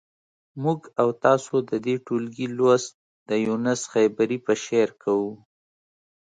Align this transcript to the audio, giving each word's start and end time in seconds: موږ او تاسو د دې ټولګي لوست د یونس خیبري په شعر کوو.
موږ 0.63 0.79
او 1.01 1.07
تاسو 1.25 1.55
د 1.69 1.71
دې 1.85 1.95
ټولګي 2.05 2.47
لوست 2.57 2.93
د 3.29 3.31
یونس 3.45 3.81
خیبري 3.93 4.37
په 4.45 4.53
شعر 4.63 4.89
کوو. 5.03 5.31